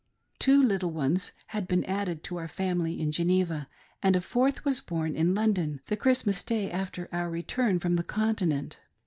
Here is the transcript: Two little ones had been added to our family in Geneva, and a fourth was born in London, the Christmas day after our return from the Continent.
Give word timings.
Two 0.39 0.63
little 0.63 0.89
ones 0.89 1.31
had 1.49 1.67
been 1.67 1.83
added 1.83 2.23
to 2.23 2.37
our 2.37 2.47
family 2.47 2.99
in 2.99 3.11
Geneva, 3.11 3.69
and 4.01 4.15
a 4.15 4.21
fourth 4.21 4.65
was 4.65 4.81
born 4.81 5.15
in 5.15 5.35
London, 5.35 5.79
the 5.89 5.95
Christmas 5.95 6.43
day 6.43 6.71
after 6.71 7.07
our 7.11 7.29
return 7.29 7.77
from 7.77 7.97
the 7.97 8.03
Continent. 8.03 8.79